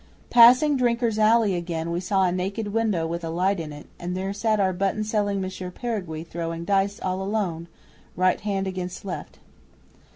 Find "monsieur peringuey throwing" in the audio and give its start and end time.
5.39-6.65